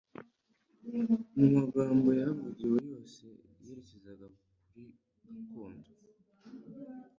Mu 1.37 1.45
magambo 1.55 2.07
yahavugiwe 2.19 2.77
yose 2.91 3.23
yerekezaga 3.65 4.25
kuri 4.59 4.83
gakondo 5.23 5.89